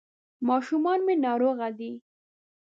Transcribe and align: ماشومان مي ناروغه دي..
ماشومان 0.47 0.99
مي 1.05 1.15
ناروغه 1.25 1.69
دي.. 1.79 1.91